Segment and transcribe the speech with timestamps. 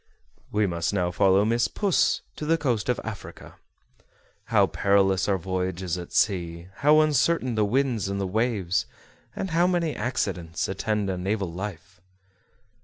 [0.51, 3.57] We must now follow Miss Puss to the coast of Africa.
[4.45, 8.87] How perilous are voyages at sea, how uncertain the winds and the waves,
[9.35, 12.01] and how many accidents attend a naval life!